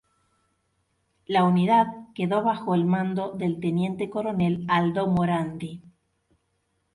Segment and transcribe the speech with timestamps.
[1.27, 5.83] La unidad quedó bajo el mando del teniente coronel Aldo Morandi.